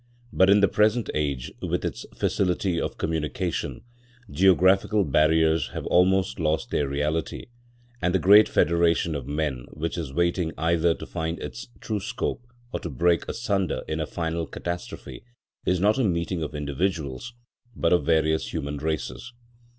But 0.33 0.49
in 0.49 0.61
the 0.61 0.67
present 0.67 1.11
age, 1.13 1.51
with 1.61 1.85
its 1.85 2.07
facility 2.15 2.81
of 2.81 2.97
communication, 2.97 3.83
geographical 4.31 5.03
barriers 5.03 5.67
have 5.75 5.85
almost 5.85 6.39
lost 6.39 6.71
their 6.71 6.87
reality, 6.89 7.45
and 8.01 8.11
the 8.11 8.17
great 8.17 8.49
federation 8.49 9.13
of 9.13 9.27
men, 9.27 9.67
which 9.69 9.99
is 9.99 10.11
waiting 10.11 10.53
either 10.57 10.95
to 10.95 11.05
find 11.05 11.37
its 11.39 11.67
true 11.81 11.99
scope 11.99 12.47
or 12.73 12.79
to 12.79 12.89
break 12.89 13.27
asunder 13.29 13.83
in 13.87 13.99
a 13.99 14.07
final 14.07 14.47
catastrophe, 14.47 15.23
is 15.67 15.79
not 15.79 15.99
a 15.99 16.03
meeting 16.03 16.41
of 16.41 16.55
individuals, 16.55 17.35
but 17.75 17.93
of 17.93 18.03
various 18.03 18.51
human 18.51 18.77
races. 18.77 19.33